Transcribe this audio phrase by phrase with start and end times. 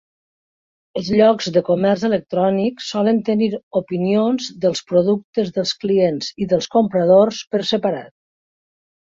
[0.99, 3.49] Els llocs de comerç electrònic solen tenir
[3.81, 8.13] opinions dels productes dels clients i dels compradors per separat.